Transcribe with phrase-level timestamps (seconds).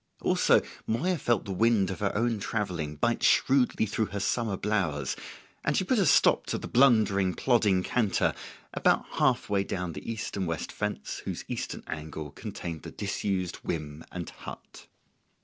[0.23, 5.15] Also Moya felt the wind of her own travelling bite shrewdly through her summer blouse;
[5.63, 8.33] and she put a stop to the blundering, plodding canter
[8.73, 13.57] about half way down the east and west fence whose eastern angle contained the disused
[13.57, 14.87] whim and hut.